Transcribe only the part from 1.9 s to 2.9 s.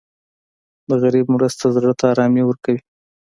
ته ارامي ورکوي.